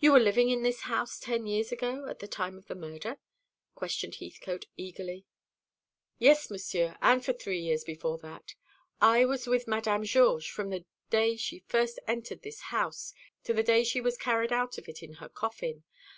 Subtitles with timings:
[0.00, 3.16] "You were living in this house ten years ago, at the time of the murder?"
[3.74, 5.24] questioned Heathcote eagerly.
[6.18, 8.54] "Yes, Monsieur, and for three years before that.
[9.00, 13.14] I was with Madame Georges from the day she first entered this house
[13.44, 15.84] to the day she was carried out of it in her coffin.